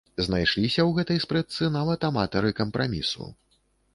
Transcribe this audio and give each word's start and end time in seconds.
Знайшліся 0.25 0.81
ў 0.85 0.89
гэтай 1.01 1.19
спрэчцы 1.25 1.69
нават 1.77 2.07
аматары 2.09 2.51
кампрамісу. 2.61 3.29